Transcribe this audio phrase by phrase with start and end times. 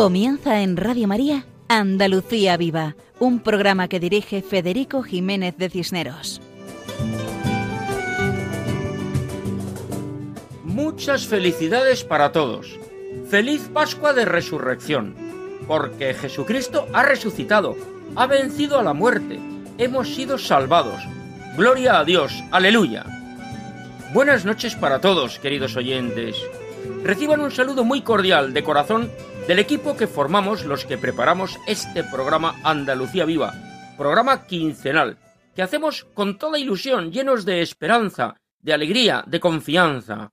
[0.00, 6.40] Comienza en Radio María Andalucía Viva, un programa que dirige Federico Jiménez de Cisneros.
[10.64, 12.80] Muchas felicidades para todos.
[13.28, 15.14] Feliz Pascua de Resurrección,
[15.68, 17.76] porque Jesucristo ha resucitado,
[18.16, 19.38] ha vencido a la muerte,
[19.76, 21.02] hemos sido salvados.
[21.58, 23.04] Gloria a Dios, aleluya.
[24.14, 26.36] Buenas noches para todos, queridos oyentes.
[27.04, 29.10] Reciban un saludo muy cordial de corazón
[29.46, 33.52] del equipo que formamos los que preparamos este programa Andalucía Viva,
[33.96, 35.18] programa quincenal,
[35.54, 40.30] que hacemos con toda ilusión, llenos de esperanza, de alegría, de confianza.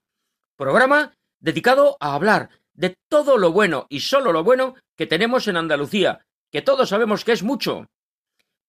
[0.55, 5.57] Programa dedicado a hablar de todo lo bueno y solo lo bueno que tenemos en
[5.57, 7.87] Andalucía, que todos sabemos que es mucho.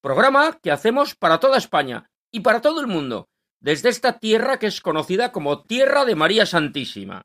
[0.01, 3.29] Programa que hacemos para toda España y para todo el mundo,
[3.61, 7.23] desde esta tierra que es conocida como Tierra de María Santísima.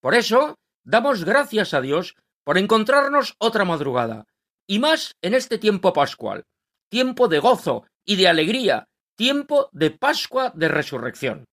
[0.00, 4.26] Por eso, damos gracias a Dios por encontrarnos otra madrugada,
[4.66, 6.44] y más en este tiempo pascual,
[6.88, 11.44] tiempo de gozo y de alegría, tiempo de Pascua de Resurrección.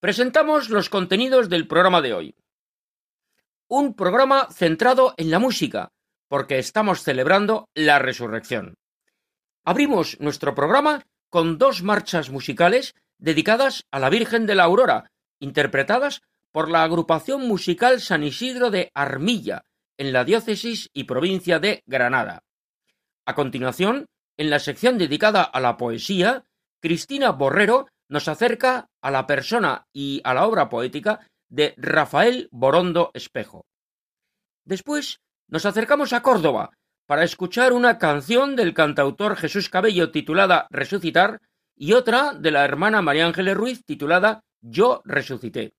[0.00, 2.34] Presentamos los contenidos del programa de hoy.
[3.68, 5.92] Un programa centrado en la música,
[6.28, 8.74] porque estamos celebrando la resurrección.
[9.64, 16.20] Abrimos nuestro programa con dos marchas musicales dedicadas a la Virgen de la Aurora, interpretadas
[16.54, 19.64] por la agrupación musical San Isidro de Armilla,
[19.98, 22.44] en la diócesis y provincia de Granada.
[23.26, 26.44] A continuación, en la sección dedicada a la poesía,
[26.80, 33.10] Cristina Borrero nos acerca a la persona y a la obra poética de Rafael Borondo
[33.14, 33.66] Espejo.
[34.64, 35.18] Después
[35.48, 36.70] nos acercamos a Córdoba
[37.06, 41.40] para escuchar una canción del cantautor Jesús Cabello titulada Resucitar
[41.74, 45.74] y otra de la hermana María Ángeles Ruiz titulada Yo resucité.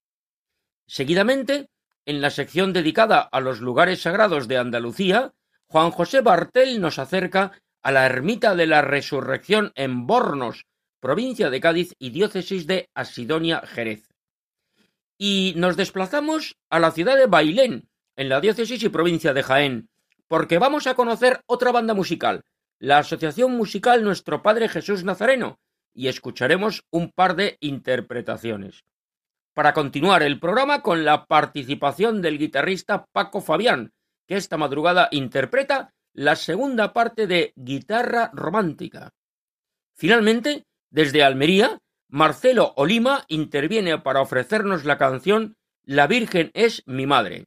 [0.88, 1.69] Seguidamente,
[2.06, 5.34] en la sección dedicada a los lugares sagrados de Andalucía,
[5.66, 10.66] Juan José Bartel nos acerca a la ermita de la Resurrección en Bornos,
[11.00, 14.09] provincia de Cádiz y diócesis de Asidonia Jerez.
[15.18, 19.90] Y nos desplazamos a la ciudad de Bailén, en la diócesis y provincia de Jaén,
[20.28, 22.44] porque vamos a conocer otra banda musical,
[22.79, 25.59] la Asociación Musical Nuestro Padre Jesús Nazareno,
[25.94, 28.84] y escucharemos un par de interpretaciones
[29.55, 33.93] para continuar el programa con la participación del guitarrista Paco Fabián,
[34.27, 39.13] que esta madrugada interpreta la segunda parte de Guitarra Romántica.
[39.95, 41.79] Finalmente, desde Almería,
[42.09, 47.45] Marcelo Olima interviene para ofrecernos la canción La Virgen es mi madre.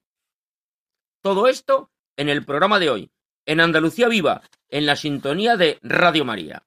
[1.22, 3.10] Todo esto en el programa de hoy,
[3.44, 4.40] en Andalucía Viva,
[4.70, 6.64] en la sintonía de Radio María.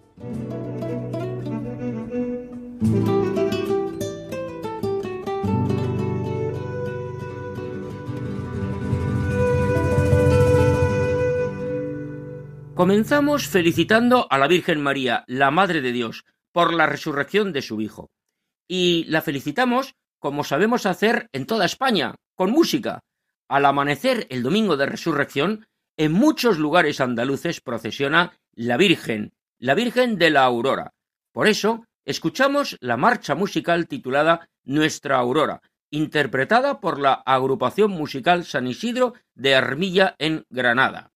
[12.74, 17.82] Comenzamos felicitando a la Virgen María, la Madre de Dios, por la resurrección de su
[17.82, 18.10] Hijo
[18.68, 23.00] y la felicitamos como sabemos hacer en toda España, con música.
[23.48, 30.18] Al amanecer el domingo de resurrección, en muchos lugares andaluces procesiona la Virgen, la Virgen
[30.18, 30.92] de la Aurora.
[31.32, 38.68] Por eso, escuchamos la marcha musical titulada Nuestra Aurora, interpretada por la agrupación musical San
[38.68, 41.10] Isidro de Armilla en Granada.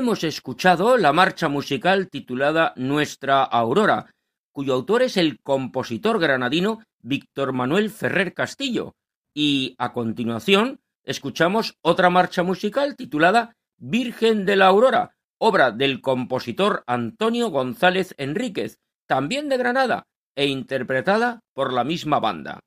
[0.00, 4.14] Hemos escuchado la marcha musical titulada Nuestra Aurora,
[4.50, 8.94] cuyo autor es el compositor granadino Víctor Manuel Ferrer Castillo,
[9.34, 16.82] y a continuación escuchamos otra marcha musical titulada Virgen de la Aurora, obra del compositor
[16.86, 22.60] Antonio González Enríquez, también de Granada, e interpretada por la misma banda.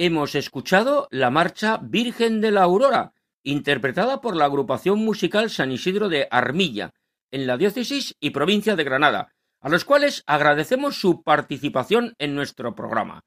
[0.00, 6.08] Hemos escuchado la marcha Virgen de la Aurora, interpretada por la agrupación musical San Isidro
[6.08, 6.94] de Armilla,
[7.30, 12.74] en la diócesis y provincia de Granada, a los cuales agradecemos su participación en nuestro
[12.74, 13.26] programa.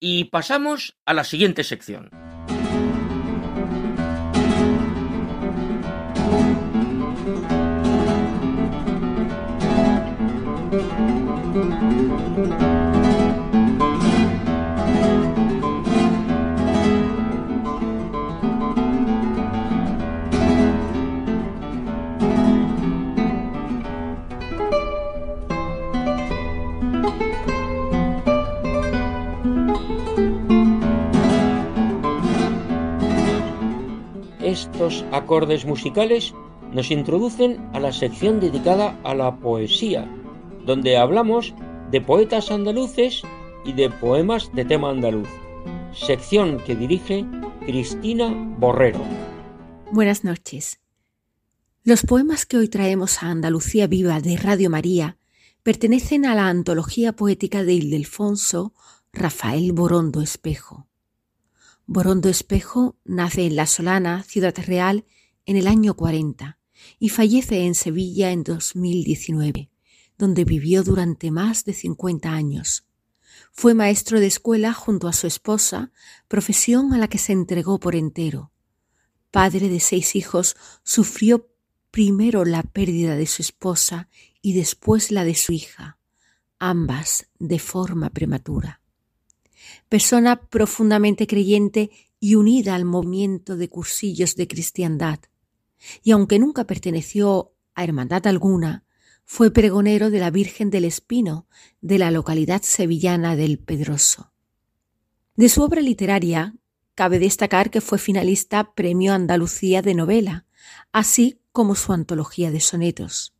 [0.00, 2.10] Y pasamos a la siguiente sección.
[34.48, 36.34] Estos acordes musicales
[36.72, 40.08] nos introducen a la sección dedicada a la poesía,
[40.66, 41.54] donde hablamos
[41.90, 43.22] de poetas andaluces
[43.64, 45.28] y de poemas de tema andaluz,
[45.92, 47.24] sección que dirige
[47.64, 48.28] Cristina
[48.58, 49.00] Borrero.
[49.90, 50.80] Buenas noches.
[51.84, 55.16] Los poemas que hoy traemos a Andalucía Viva de Radio María
[55.62, 58.74] pertenecen a la antología poética de Ildefonso
[59.12, 60.87] Rafael Borondo Espejo.
[61.90, 65.06] Borondo Espejo nace en La Solana, Ciudad Real,
[65.46, 66.58] en el año 40
[66.98, 69.70] y fallece en Sevilla en 2019,
[70.18, 72.84] donde vivió durante más de 50 años.
[73.52, 75.90] Fue maestro de escuela junto a su esposa,
[76.28, 78.52] profesión a la que se entregó por entero.
[79.30, 81.48] Padre de seis hijos, sufrió
[81.90, 84.10] primero la pérdida de su esposa
[84.42, 85.96] y después la de su hija,
[86.58, 88.82] ambas de forma prematura.
[89.88, 95.20] Persona profundamente creyente y unida al movimiento de cursillos de cristiandad,
[96.02, 98.84] y aunque nunca perteneció a hermandad alguna,
[99.24, 101.46] fue pregonero de la Virgen del Espino
[101.80, 104.32] de la localidad sevillana del Pedroso.
[105.36, 106.54] De su obra literaria
[106.94, 110.46] cabe destacar que fue finalista Premio Andalucía de Novela,
[110.92, 113.34] así como su antología de sonetos.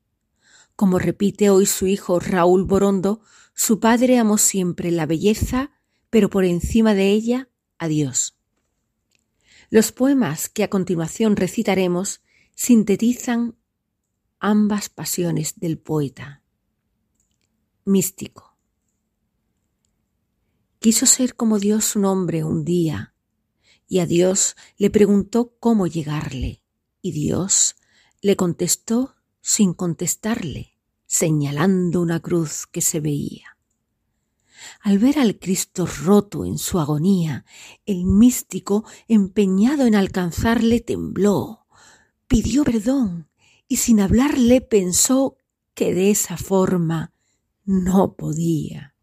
[0.76, 3.20] Como repite hoy su hijo Raúl Borondo,
[3.54, 5.72] su padre amó siempre la belleza,
[6.10, 7.48] pero por encima de ella
[7.78, 8.38] a Dios.
[9.70, 12.22] Los poemas que a continuación recitaremos
[12.54, 13.56] sintetizan
[14.40, 16.42] ambas pasiones del poeta.
[17.84, 18.56] Místico.
[20.78, 23.14] Quiso ser como Dios un hombre un día,
[23.88, 26.62] y a Dios le preguntó cómo llegarle,
[27.02, 27.76] y Dios
[28.20, 33.57] le contestó sin contestarle, señalando una cruz que se veía.
[34.80, 37.44] Al ver al Cristo roto en su agonía,
[37.86, 41.66] el místico, empeñado en alcanzarle, tembló,
[42.26, 43.28] pidió perdón
[43.66, 45.36] y sin hablarle pensó
[45.74, 47.12] que de esa forma
[47.64, 48.94] no podía.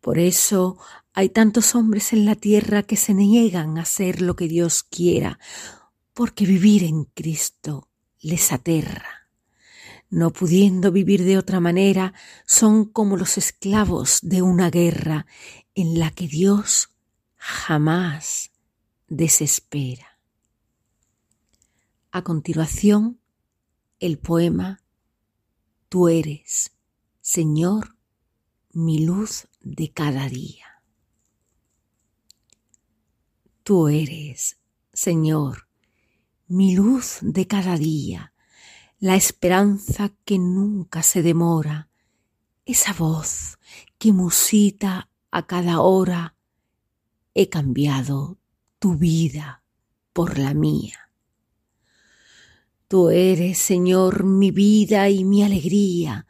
[0.00, 0.78] Por eso
[1.12, 5.38] hay tantos hombres en la tierra que se niegan a hacer lo que Dios quiera,
[6.14, 7.88] porque vivir en Cristo
[8.20, 9.17] les aterra.
[10.10, 12.14] No pudiendo vivir de otra manera,
[12.46, 15.26] son como los esclavos de una guerra
[15.74, 16.90] en la que Dios
[17.36, 18.52] jamás
[19.08, 20.18] desespera.
[22.10, 23.20] A continuación,
[24.00, 24.82] el poema
[25.88, 26.72] Tú eres,
[27.22, 27.96] Señor,
[28.72, 30.82] mi luz de cada día.
[33.62, 34.58] Tú eres,
[34.92, 35.66] Señor,
[36.46, 38.34] mi luz de cada día,
[39.00, 41.88] la esperanza que nunca se demora,
[42.64, 43.58] esa voz
[43.96, 46.34] que musita a cada hora,
[47.32, 48.38] he cambiado
[48.80, 49.62] tu vida
[50.12, 51.10] por la mía.
[52.88, 56.26] Tú eres, Señor, mi vida y mi alegría,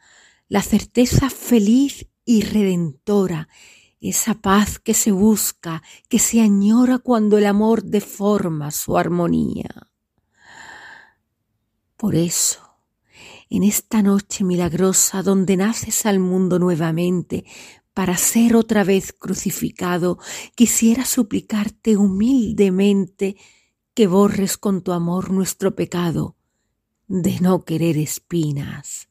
[0.47, 3.49] la certeza feliz y redentora,
[3.99, 9.88] esa paz que se busca, que se añora cuando el amor deforma su armonía.
[11.99, 12.79] Por eso,
[13.49, 17.43] en esta noche milagrosa donde naces al mundo nuevamente
[17.93, 20.17] para ser otra vez crucificado,
[20.55, 23.35] quisiera suplicarte humildemente
[23.93, 26.37] que borres con tu amor nuestro pecado
[27.09, 29.09] de no querer espinas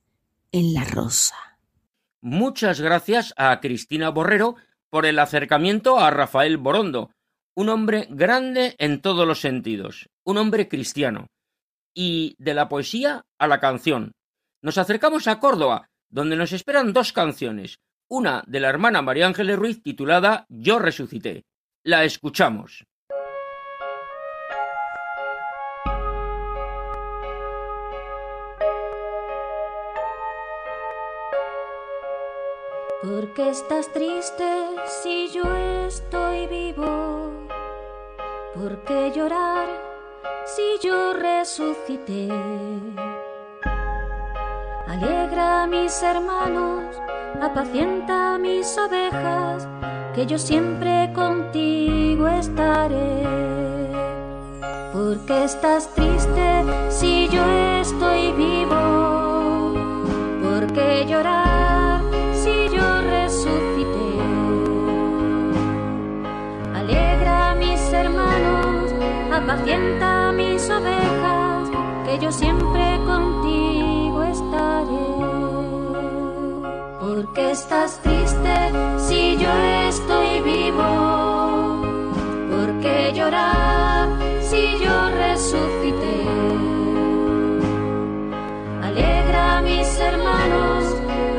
[0.51, 1.37] en la rosa.
[2.22, 4.57] Muchas gracias a Cristina Borrero
[4.88, 7.11] por el acercamiento a Rafael Borondo,
[7.55, 11.29] un hombre grande en todos los sentidos, un hombre cristiano
[12.00, 14.12] y de la poesía a la canción.
[14.62, 19.58] Nos acercamos a Córdoba, donde nos esperan dos canciones, una de la hermana María Ángeles
[19.58, 21.42] Ruiz titulada Yo resucité.
[21.82, 22.84] La escuchamos.
[33.02, 34.44] ¿Por qué estás triste
[35.02, 35.52] si yo
[35.88, 37.48] estoy vivo?
[38.54, 39.88] ¿Por qué llorar
[40.44, 42.28] si yo resucité.
[44.87, 46.83] Alegra a mis hermanos,
[47.40, 49.68] apacienta mis ovejas,
[50.14, 53.22] que yo siempre contigo estaré.
[54.92, 57.44] Porque estás triste si yo
[57.81, 59.74] estoy vivo?
[60.42, 61.67] Porque llorar
[69.38, 71.70] apacienta mis ovejas,
[72.05, 75.11] que yo siempre contigo estaré.
[77.01, 78.57] Porque estás triste
[78.98, 79.53] si yo
[79.88, 80.90] estoy vivo?
[82.51, 84.09] Porque llorar
[84.42, 86.18] si yo resucité?
[88.83, 90.85] Alegra mis hermanos,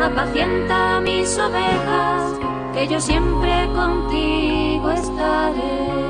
[0.02, 2.40] apacienta mis ovejas,
[2.74, 6.09] que yo siempre contigo estaré.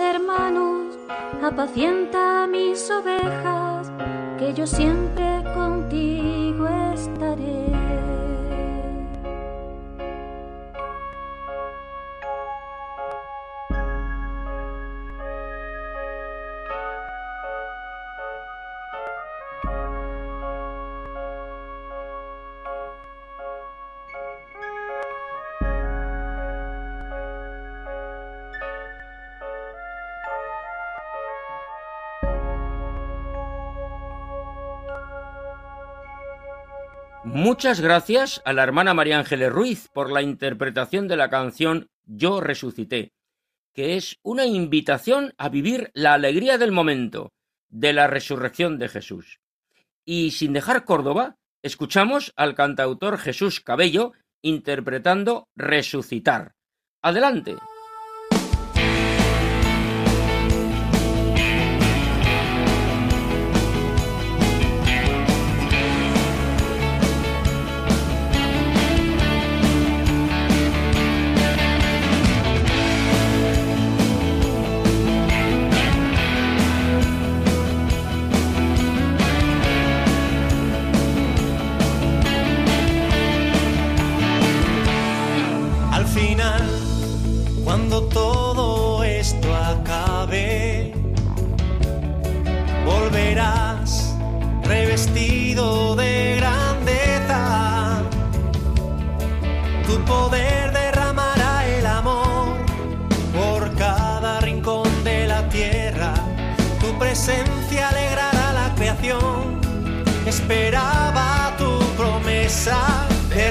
[0.00, 0.96] hermanos,
[1.42, 3.92] apacienta mis ovejas,
[4.38, 7.69] que yo siempre contigo estaré.
[37.32, 42.40] Muchas gracias a la hermana María Ángeles Ruiz por la interpretación de la canción Yo
[42.40, 43.12] resucité,
[43.72, 47.32] que es una invitación a vivir la alegría del momento
[47.68, 49.38] de la resurrección de Jesús.
[50.04, 54.12] Y sin dejar Córdoba, escuchamos al cantautor Jesús Cabello
[54.42, 56.54] interpretando Resucitar.
[57.00, 57.56] Adelante.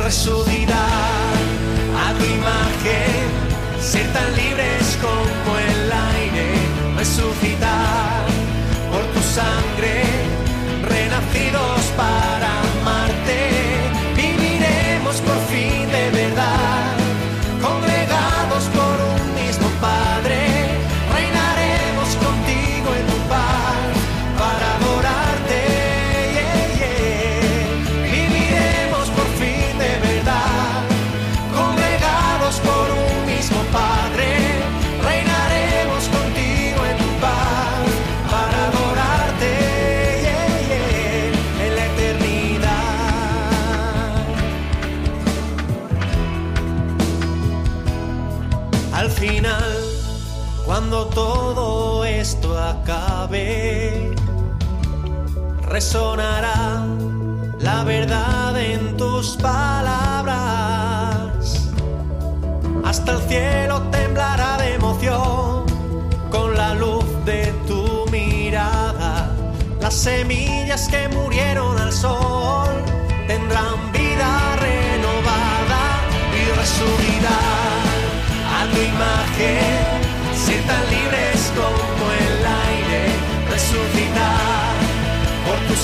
[0.10, 1.36] resucitar
[2.04, 3.30] a tu imagen,
[3.80, 6.48] ser tan libres como el aire,
[6.98, 8.26] resucitar
[8.91, 9.69] por tu sangre.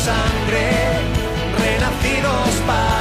[0.04, 0.70] sangre,
[1.58, 2.95] renacidos para.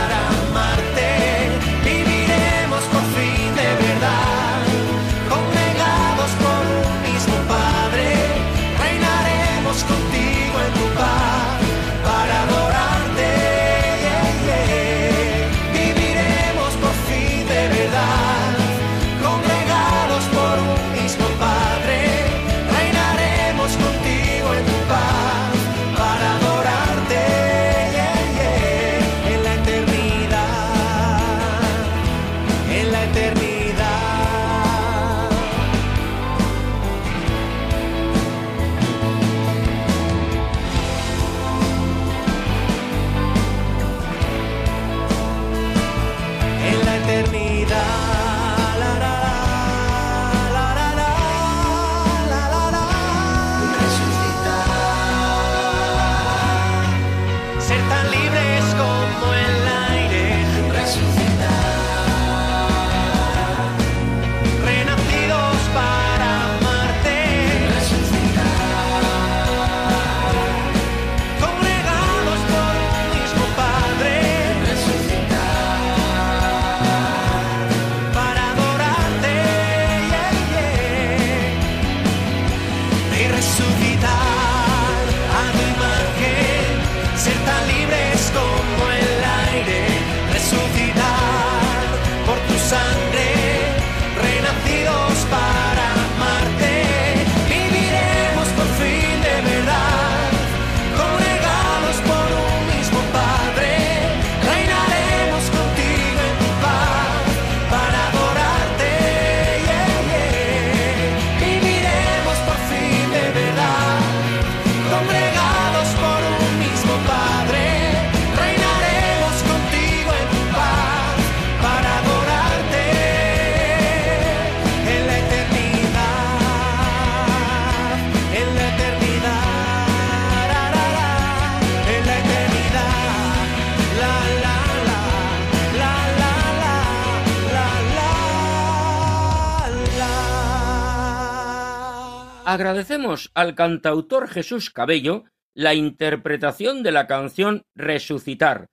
[142.46, 148.68] Agradecemos al cantautor Jesús Cabello la interpretación de la canción Resucitar,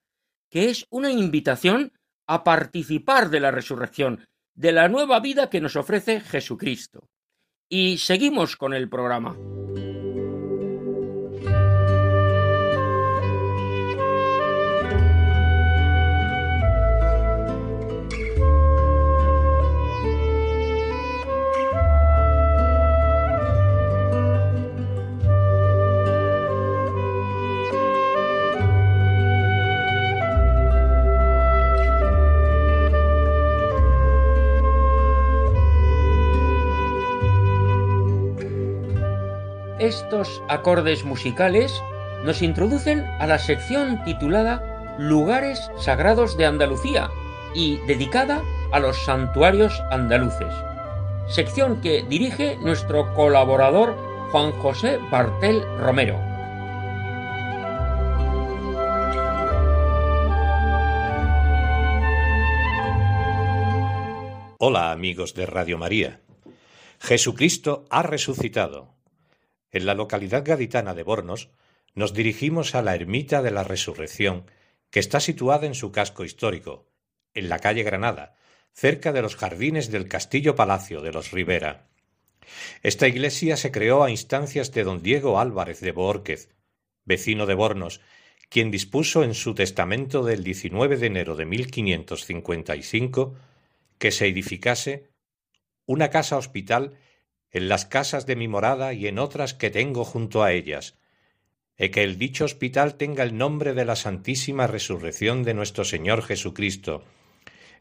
[0.49, 1.93] que es una invitación
[2.27, 7.07] a participar de la resurrección, de la nueva vida que nos ofrece Jesucristo.
[7.69, 9.37] Y seguimos con el programa.
[39.81, 41.81] Estos acordes musicales
[42.23, 47.09] nos introducen a la sección titulada Lugares Sagrados de Andalucía
[47.55, 50.53] y dedicada a los santuarios andaluces,
[51.27, 53.97] sección que dirige nuestro colaborador
[54.31, 56.19] Juan José Bartel Romero.
[64.59, 66.19] Hola amigos de Radio María.
[66.99, 69.00] Jesucristo ha resucitado.
[69.71, 71.49] En la localidad gaditana de Bornos
[71.93, 74.45] nos dirigimos a la Ermita de la Resurrección,
[74.89, 76.89] que está situada en su casco histórico,
[77.33, 78.35] en la calle Granada,
[78.73, 81.87] cerca de los jardines del Castillo Palacio de los Rivera.
[82.83, 86.49] Esta iglesia se creó a instancias de don Diego Álvarez de Boórquez,
[87.05, 88.01] vecino de Bornos,
[88.49, 93.35] quien dispuso en su testamento del 19 de enero de 1555
[93.97, 95.09] que se edificase
[95.85, 96.97] una casa hospital
[97.51, 100.97] en las casas de mi morada y en otras que tengo junto a ellas,
[101.77, 106.21] e que el dicho hospital tenga el nombre de la Santísima Resurrección de nuestro Señor
[106.21, 107.03] Jesucristo,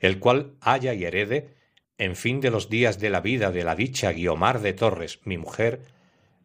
[0.01, 1.55] el cual haya y herede,
[1.99, 5.37] en fin de los días de la vida de la dicha Guiomar de Torres, mi
[5.37, 5.83] mujer,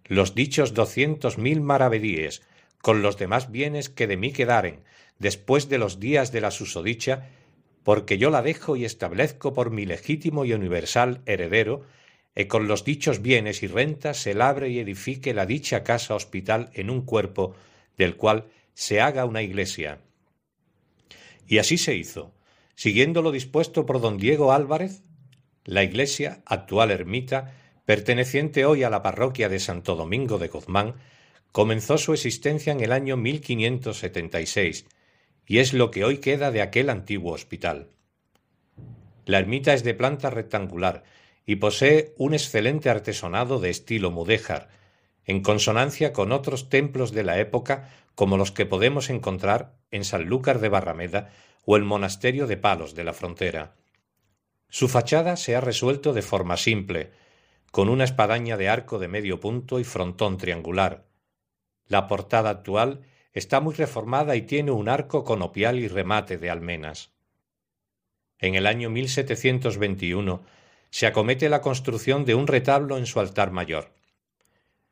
[0.04, 2.44] los dichos doscientos mil maravedíes,
[2.82, 4.84] con los demás bienes que de mí quedaren,
[5.18, 7.30] después de los días de la susodicha,
[7.84, 11.84] porque yo la dejo y establezco por mi legítimo y universal heredero,
[12.36, 16.70] e con los dichos bienes y rentas se labre y edifique la dicha casa hospital
[16.74, 17.56] en un cuerpo,
[17.98, 20.02] del cual se haga una iglesia.
[21.48, 22.34] Y así se hizo.
[22.76, 25.02] Siguiendo lo dispuesto por don Diego Álvarez,
[25.64, 30.96] la iglesia, actual ermita, perteneciente hoy a la parroquia de Santo Domingo de Guzmán,
[31.54, 34.88] comenzó su existencia en el año 1576
[35.48, 37.92] y es lo que hoy queda de aquel antiguo hospital.
[39.26, 41.04] La ermita es de planta rectangular
[41.46, 44.70] y posee un excelente artesonado de estilo mudéjar,
[45.26, 50.60] en consonancia con otros templos de la época como los que podemos encontrar en Sanlúcar
[50.60, 51.32] de Barrameda
[51.66, 53.76] o el monasterio de Palos de la Frontera.
[54.70, 57.12] Su fachada se ha resuelto de forma simple,
[57.72, 61.06] con una espadaña de arco de medio punto y frontón triangular.
[61.88, 63.02] La portada actual
[63.34, 67.12] está muy reformada y tiene un arco conopial y remate de almenas.
[68.40, 70.44] En el año 1721
[70.96, 73.92] se acomete la construcción de un retablo en su altar mayor.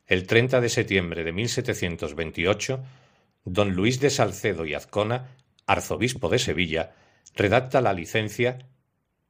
[0.06, 2.84] El 30 de septiembre de 1728,
[3.46, 6.94] don Luis de Salcedo y Azcona, arzobispo de Sevilla,
[7.36, 8.68] redacta la licencia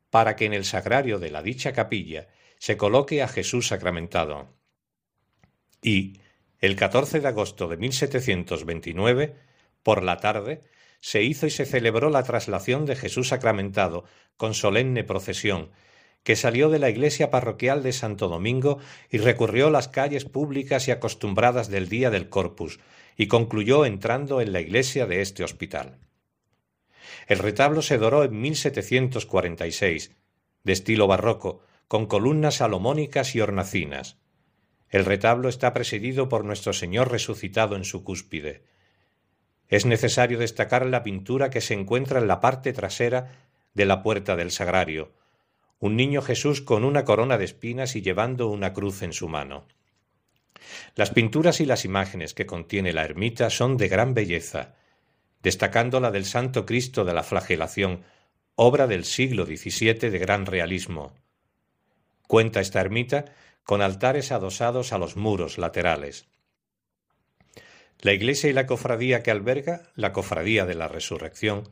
[0.10, 4.50] para que en el sagrario de la dicha capilla se coloque a Jesús sacramentado.
[5.80, 6.22] Y,
[6.58, 9.36] el 14 de agosto de 1729,
[9.84, 10.62] por la tarde,
[11.02, 14.06] se hizo y se celebró la traslación de Jesús sacramentado
[14.38, 15.70] con solemne procesión
[16.24, 20.92] que salió de la iglesia parroquial de Santo Domingo y recurrió las calles públicas y
[20.92, 22.80] acostumbradas del día del Corpus,
[23.16, 26.00] y concluyó entrando en la iglesia de este hospital.
[27.28, 30.16] El retablo se doró en 1746,
[30.64, 34.18] de estilo barroco, con columnas salomónicas y hornacinas.
[34.90, 38.64] El retablo está presidido por nuestro Señor resucitado en su cúspide.
[39.68, 44.36] Es necesario destacar la pintura que se encuentra en la parte trasera de la puerta
[44.36, 45.12] del sagrario,
[45.80, 49.68] un niño Jesús con una corona de espinas y llevando una cruz en su mano.
[50.96, 54.76] Las pinturas y las imágenes que contiene la ermita son de gran belleza,
[55.42, 58.04] destacando la del Santo Cristo de la Flagelación,
[58.56, 61.14] obra del siglo XVII de gran realismo.
[62.28, 63.26] Cuenta esta ermita
[63.64, 66.28] con altares adosados a los muros laterales.
[68.00, 71.70] La iglesia y la cofradía que alberga, la Cofradía de la Resurrección,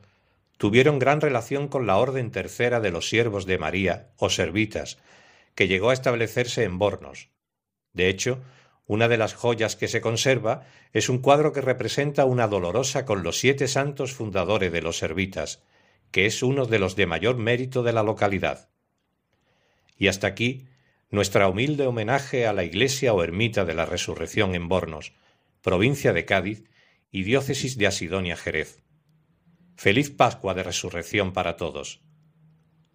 [0.56, 4.98] tuvieron gran relación con la Orden Tercera de los Siervos de María, o Servitas,
[5.54, 7.30] que llegó a establecerse en Bornos.
[7.92, 8.40] De hecho,
[8.86, 13.22] una de las joyas que se conserva es un cuadro que representa una dolorosa con
[13.22, 15.62] los siete santos fundadores de los Servitas,
[16.10, 18.68] que es uno de los de mayor mérito de la localidad.
[19.96, 20.66] Y hasta aquí
[21.10, 25.12] nuestra humilde homenaje a la iglesia o ermita de la Resurrección en Bornos,
[25.60, 26.64] provincia de Cádiz
[27.10, 28.82] y diócesis de Asidonia Jerez.
[29.82, 32.00] Feliz Pascua de Resurrección para todos.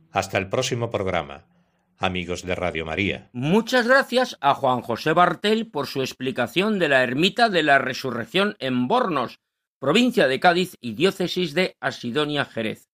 [0.10, 1.46] Hasta el próximo programa,
[1.98, 3.30] amigos de Radio María.
[3.34, 8.56] Muchas gracias a Juan José Bartel por su explicación de la ermita de la Resurrección
[8.60, 9.42] en Bornos,
[9.80, 12.88] provincia de Cádiz y diócesis de Asidonia Jerez.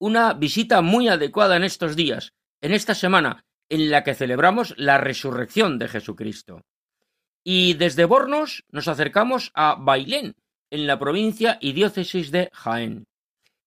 [0.00, 4.98] Una visita muy adecuada en estos días, en esta semana, en la que celebramos la
[4.98, 6.62] resurrección de Jesucristo.
[7.44, 10.34] Y desde Bornos nos acercamos a Bailén,
[10.72, 13.06] en la provincia y diócesis de Jaén.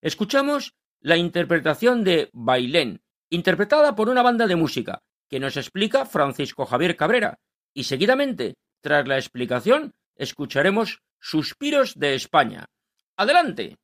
[0.03, 6.65] Escuchamos la interpretación de Bailén, interpretada por una banda de música, que nos explica Francisco
[6.65, 7.39] Javier Cabrera,
[7.73, 12.65] y seguidamente, tras la explicación, escucharemos Suspiros de España.
[13.15, 13.77] ¡Adelante!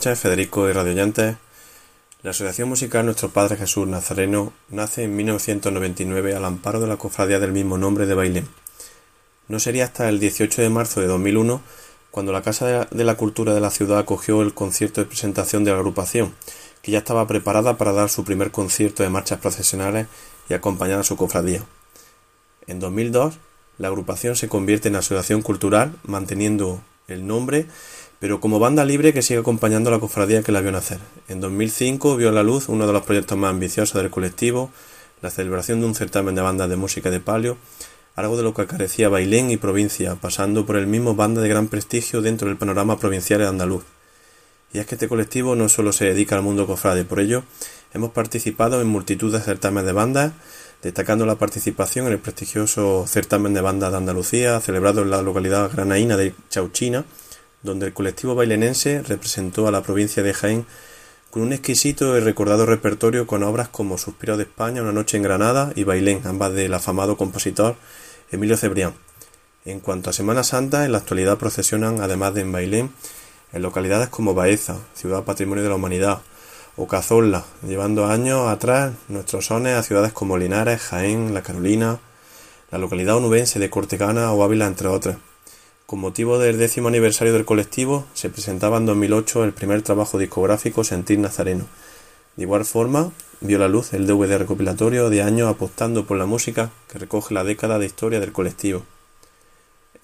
[0.00, 1.36] Noches, Federico y radioyentes.
[2.22, 7.38] La Asociación Musical Nuestro Padre Jesús Nazareno nace en 1999 al amparo de la cofradía
[7.38, 8.48] del mismo nombre de Bailén.
[9.48, 11.60] No sería hasta el 18 de marzo de 2001
[12.10, 15.72] cuando la Casa de la Cultura de la ciudad acogió el concierto de presentación de
[15.72, 16.34] la agrupación,
[16.80, 20.06] que ya estaba preparada para dar su primer concierto de marchas procesionales
[20.48, 21.62] y acompañar a su cofradía.
[22.66, 23.34] En 2002,
[23.76, 27.66] la agrupación se convierte en asociación cultural, manteniendo el nombre
[28.20, 30.98] pero como banda libre que sigue acompañando a la cofradía que la vio nacer.
[31.26, 34.70] En 2005 vio a la luz uno de los proyectos más ambiciosos del colectivo,
[35.22, 37.56] la celebración de un certamen de bandas de música de palio,
[38.16, 41.68] algo de lo que acarecía Bailén y provincia, pasando por el mismo banda de gran
[41.68, 43.84] prestigio dentro del panorama provincial de andaluz.
[44.72, 47.42] Y es que este colectivo no solo se dedica al mundo cofrade, por ello
[47.94, 50.32] hemos participado en multitud de certámenes de bandas,
[50.82, 55.70] destacando la participación en el prestigioso certamen de bandas de Andalucía, celebrado en la localidad
[55.72, 57.04] granaína de Chauchina,
[57.62, 60.66] donde el colectivo bailenense representó a la provincia de Jaén
[61.30, 65.22] con un exquisito y recordado repertorio con obras como Suspiro de España, Una noche en
[65.22, 67.76] Granada y Bailén, ambas del afamado compositor
[68.32, 68.94] Emilio Cebrián.
[69.64, 72.90] En cuanto a Semana Santa, en la actualidad procesionan, además de en Bailén,
[73.52, 76.22] en localidades como Baeza, ciudad patrimonio de la humanidad,
[76.76, 81.98] o Cazorla, llevando años atrás nuestros sones a ciudades como Linares, Jaén, La Carolina,
[82.70, 85.16] la localidad onubense de Cortegana o Ávila, entre otras.
[85.90, 90.84] Con motivo del décimo aniversario del colectivo, se presentaba en 2008 el primer trabajo discográfico
[90.84, 91.66] Sentir Nazareno.
[92.36, 93.10] De igual forma,
[93.40, 97.42] vio la luz el DVD recopilatorio de años apostando por la música que recoge la
[97.42, 98.84] década de historia del colectivo.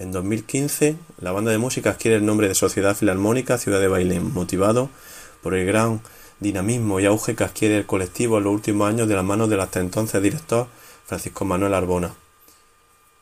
[0.01, 4.35] En 2015, la banda de música adquiere el nombre de Sociedad Filarmónica Ciudad de Bailén,
[4.35, 4.91] motivado
[5.41, 6.01] por el gran
[6.41, 9.61] dinamismo y auge que adquiere el colectivo en los últimos años de la mano del
[9.61, 10.67] hasta entonces director
[11.07, 12.26] Francisco Manuel Arbona.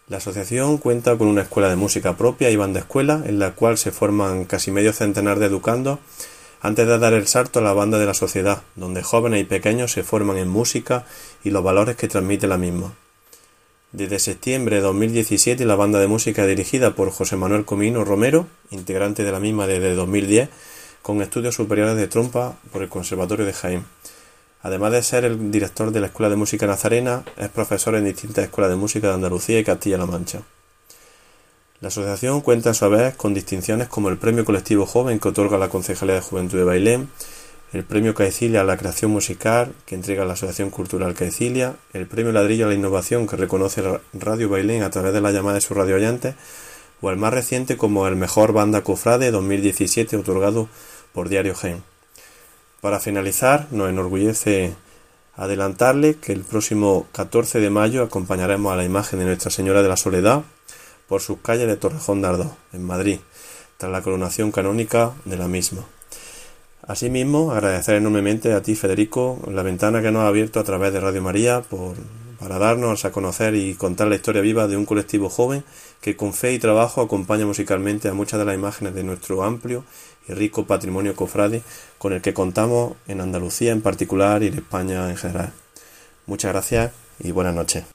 [0.07, 3.79] La asociación cuenta con una escuela de música propia y banda escuela, en la cual
[3.79, 5.99] se forman casi medio centenar de educandos
[6.61, 9.93] antes de dar el salto a la banda de la sociedad, donde jóvenes y pequeños
[9.93, 11.07] se forman en música
[11.43, 12.93] y los valores que transmite la misma.
[13.93, 19.25] Desde septiembre de 2017 la banda de música dirigida por José Manuel Comino Romero, integrante
[19.25, 20.51] de la misma desde 2010,
[21.01, 23.85] con estudios superiores de trompa por el Conservatorio de Jaén.
[24.65, 28.47] Además de ser el director de la Escuela de Música Nazarena, es profesor en distintas
[28.47, 30.41] escuelas de música de Andalucía y Castilla-La Mancha.
[31.83, 35.59] La asociación cuenta a su vez con distinciones como el Premio Colectivo Joven que otorga
[35.59, 37.11] la Concejalía de Juventud de Bailén,
[37.75, 42.33] el Premio Caecilia a la Creación Musical que entrega la Asociación Cultural Caecilia, el Premio
[42.33, 43.83] Ladrillo a la Innovación que reconoce
[44.15, 45.99] Radio Bailén a través de la llamada de sus radio
[47.03, 50.71] o el más reciente como el Mejor Banda Cofrade 2017 otorgado
[51.13, 51.94] por Diario Gen.
[52.85, 54.75] Para finalizar, nos enorgullece
[55.37, 59.89] adelantarle que el próximo 14 de mayo acompañaremos a la imagen de Nuestra Señora de
[59.89, 60.43] la Soledad
[61.09, 63.21] por sus calles de Torrejón de en Madrid,
[63.79, 65.81] tras la coronación canónica de la misma.
[66.87, 71.01] Asimismo, agradecer enormemente a ti, Federico, la ventana que nos ha abierto a través de
[71.01, 71.95] Radio María por,
[72.39, 75.65] para darnos a conocer y contar la historia viva de un colectivo joven
[76.03, 79.85] que con fe y trabajo acompaña musicalmente a muchas de las imágenes de nuestro amplio
[80.29, 81.63] y rico patrimonio cofrade
[81.99, 85.53] con el que contamos en Andalucía en particular y en España en general.
[86.27, 87.94] Muchas gracias y buenas noches.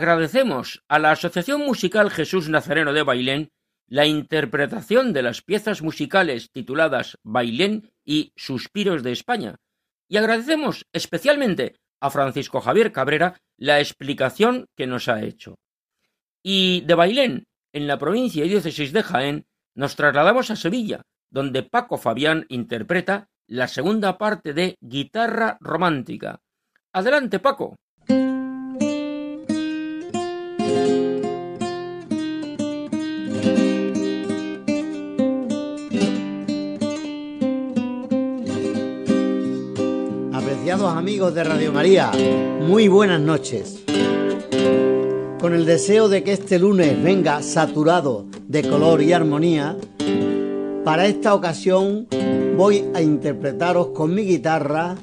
[0.00, 3.50] Agradecemos a la Asociación Musical Jesús Nazareno de Bailén
[3.86, 9.56] la interpretación de las piezas musicales tituladas Bailén y Suspiros de España,
[10.08, 15.58] y agradecemos especialmente a Francisco Javier Cabrera la explicación que nos ha hecho.
[16.42, 17.44] Y de Bailén,
[17.74, 19.44] en la provincia y diócesis de Jaén,
[19.74, 26.40] nos trasladamos a Sevilla, donde Paco Fabián interpreta la segunda parte de Guitarra Romántica.
[26.90, 27.76] Adelante, Paco.
[40.96, 42.10] Amigos de Radio María,
[42.60, 43.84] muy buenas noches.
[45.40, 49.76] Con el deseo de que este lunes venga saturado de color y armonía,
[50.84, 52.08] para esta ocasión
[52.56, 54.96] voy a interpretaros con mi guitarra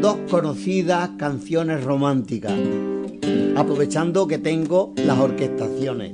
[0.00, 2.54] dos conocidas canciones románticas,
[3.56, 6.12] aprovechando que tengo las orquestaciones.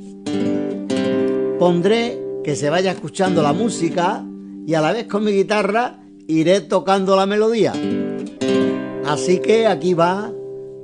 [1.58, 4.24] Pondré que se vaya escuchando la música
[4.66, 7.74] y a la vez con mi guitarra iré tocando la melodía.
[9.10, 10.32] Así que aquí va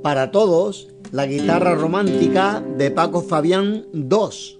[0.03, 4.56] para todos la guitarra romántica de Paco Fabián II.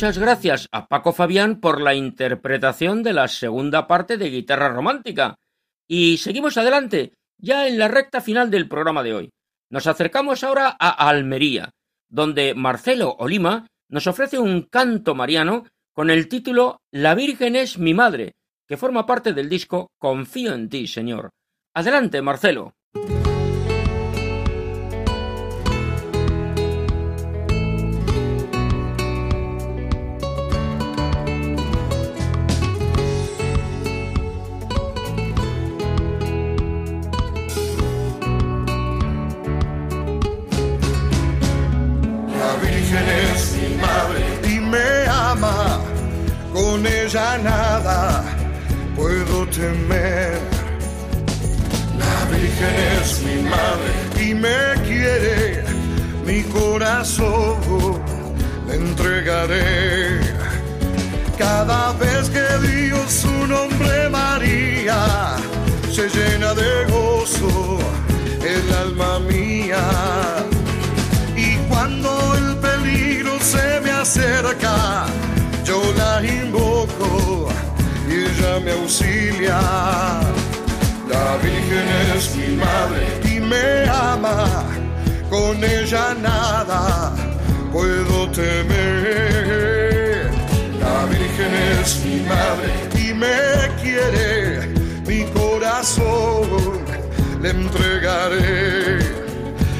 [0.00, 5.34] Muchas gracias a Paco Fabián por la interpretación de la segunda parte de Guitarra Romántica.
[5.86, 9.30] Y seguimos adelante, ya en la recta final del programa de hoy.
[9.68, 11.68] Nos acercamos ahora a Almería,
[12.08, 17.92] donde Marcelo Olima nos ofrece un canto mariano con el título La Virgen es mi
[17.92, 18.32] madre,
[18.66, 21.28] que forma parte del disco Confío en ti, Señor.
[21.74, 22.72] Adelante, Marcelo.
[54.40, 55.64] Me quiere,
[56.24, 58.00] mi corazón
[58.66, 60.20] le entregaré.
[61.38, 65.36] Cada vez que digo su nombre María,
[65.92, 67.78] se llena de gozo
[68.42, 69.84] el alma mía.
[71.36, 75.06] Y cuando el peligro se me acerca,
[75.64, 77.48] yo la invoco
[78.08, 79.60] y ella me auxilia.
[81.08, 83.79] La Virgen es mi madre y me
[85.30, 87.14] con ella nada
[87.72, 90.28] puedo temer.
[90.80, 94.74] La Virgen es mi madre y me quiere,
[95.06, 96.82] mi corazón
[97.40, 98.98] le entregaré.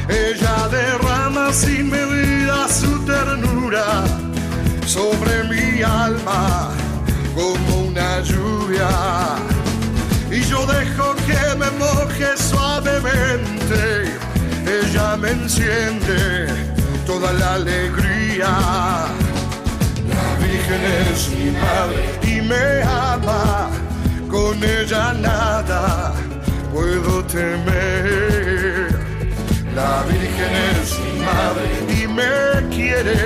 [0.08, 4.04] Ella derrama sin medida su ternura
[4.86, 6.70] sobre mi alma
[7.34, 9.49] como una lluvia.
[10.40, 14.04] Y yo dejo que me moje suavemente,
[14.66, 16.46] ella me enciende
[17.06, 18.48] toda la alegría.
[20.08, 20.82] La Virgen
[21.12, 23.68] es mi madre y me ama,
[24.30, 26.14] con ella nada
[26.72, 28.88] puedo temer.
[29.74, 31.66] La Virgen es mi madre
[31.98, 33.20] y me quiere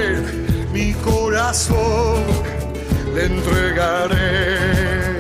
[0.73, 2.25] mi corazón
[3.15, 5.14] le entregaré.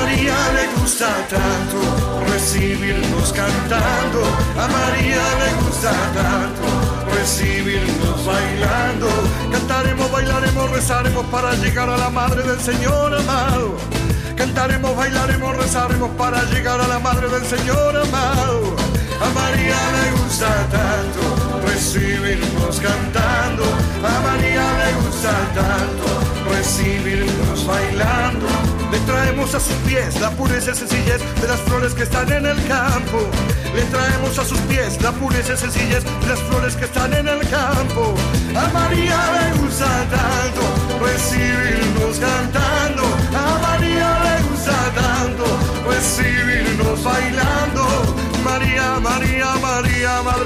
[0.00, 1.78] María le gusta tanto
[2.32, 4.20] recibirnos cantando.
[4.62, 6.64] A María le gusta tanto
[7.14, 9.08] recibirnos bailando.
[9.50, 13.76] Cantaremos, bailaremos, rezaremos para llegar a la madre del Señor amado.
[14.36, 18.76] Cantaremos, bailaremos, rezaremos para llegar a la madre del Señor amado.
[19.24, 21.22] A María le gusta tanto
[21.66, 23.64] recibirnos cantando.
[24.12, 26.06] A María le gusta tanto
[26.50, 28.75] recibirnos bailando.
[28.90, 32.46] Le traemos a sus pies la pureza y sencillez de las flores que están en
[32.46, 33.18] el campo.
[33.74, 37.26] Le traemos a sus pies la pureza y sencillez de las flores que están en
[37.28, 38.14] el campo.
[38.54, 40.62] A María le gusta tanto
[41.04, 43.04] recibirnos cantando.
[43.36, 45.44] A María le gusta tanto
[45.88, 47.86] recibirnos bailando.
[48.44, 50.45] María, María, María, Madre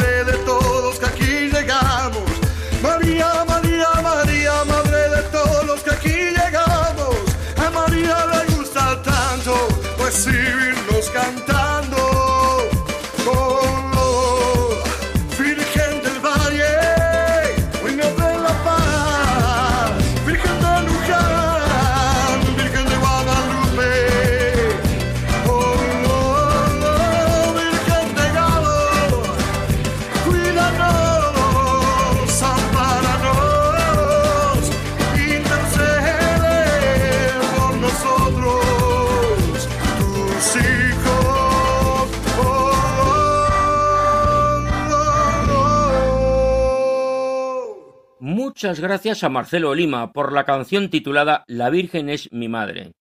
[48.70, 52.92] Muchas gracias a Marcelo Olima por la canción titulada La Virgen es mi madre.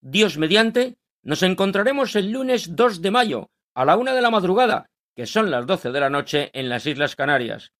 [0.00, 4.90] Dios mediante, nos encontraremos el lunes 2 de mayo a la una de la madrugada,
[5.14, 7.72] que son las 12 de la noche en las Islas Canarias.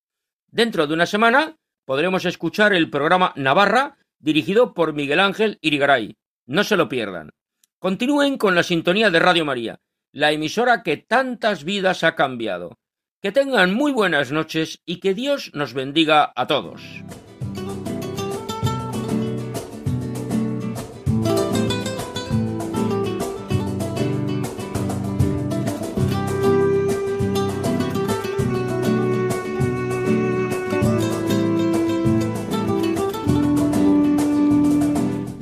[0.46, 6.16] Dentro de una semana podremos escuchar el programa Navarra dirigido por Miguel Ángel Irigaray.
[6.46, 7.30] No se lo pierdan.
[7.78, 9.80] Continúen con la sintonía de Radio María,
[10.12, 12.78] la emisora que tantas vidas ha cambiado.
[13.20, 16.82] Que tengan muy buenas noches y que Dios nos bendiga a todos.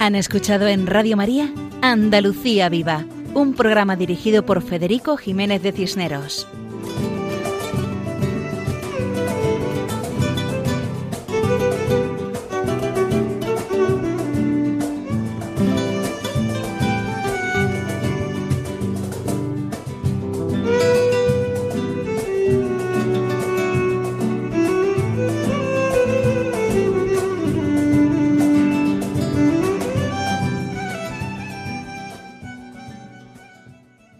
[0.04, 1.50] Han escuchado en Radio María
[1.80, 6.46] Andalucía Viva, un programa dirigido por Federico Jiménez de Cisneros.